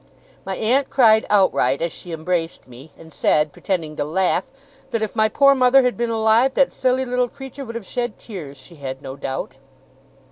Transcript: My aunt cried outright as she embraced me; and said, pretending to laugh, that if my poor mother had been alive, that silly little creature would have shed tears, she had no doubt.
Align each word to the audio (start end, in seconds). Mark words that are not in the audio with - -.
My 0.47 0.55
aunt 0.57 0.89
cried 0.89 1.27
outright 1.29 1.79
as 1.79 1.91
she 1.91 2.11
embraced 2.11 2.67
me; 2.67 2.91
and 2.97 3.13
said, 3.13 3.53
pretending 3.53 3.95
to 3.97 4.03
laugh, 4.03 4.45
that 4.89 5.03
if 5.03 5.15
my 5.15 5.29
poor 5.29 5.53
mother 5.53 5.83
had 5.83 5.95
been 5.95 6.09
alive, 6.09 6.55
that 6.55 6.71
silly 6.71 7.05
little 7.05 7.29
creature 7.29 7.63
would 7.63 7.75
have 7.75 7.85
shed 7.85 8.17
tears, 8.17 8.57
she 8.57 8.77
had 8.77 9.03
no 9.03 9.15
doubt. 9.15 9.57